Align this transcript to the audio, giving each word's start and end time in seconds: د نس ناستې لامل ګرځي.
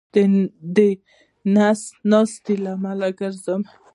د 0.75 0.77
نس 1.55 1.81
ناستې 2.11 2.53
لامل 2.63 2.99
ګرځي. 3.19 3.55